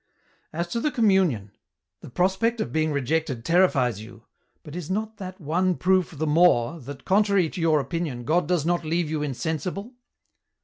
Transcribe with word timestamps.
*' 0.31 0.41
As 0.51 0.67
to 0.69 0.79
the 0.79 0.89
Communion, 0.89 1.51
the 1.99 2.09
prospect 2.09 2.59
of 2.59 2.73
being 2.73 2.91
rejected 2.91 3.45
terrifies 3.45 4.01
you, 4.01 4.25
but 4.63 4.75
is 4.75 4.89
not 4.89 5.17
that 5.17 5.39
one 5.39 5.75
proof 5.75 6.17
the 6.17 6.25
more 6.25 6.79
that, 6.79 7.05
contraiy 7.05 7.51
to 7.53 7.61
your 7.61 7.79
opinion, 7.79 8.23
God 8.23 8.47
does 8.47 8.65
not 8.65 8.83
leave 8.83 9.11
you 9.11 9.19
insen 9.19 9.57
sible 9.61 9.91